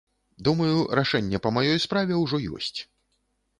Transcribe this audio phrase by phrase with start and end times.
[0.47, 2.75] Думаю, рашэнне па маёй справе ўжо ёсць.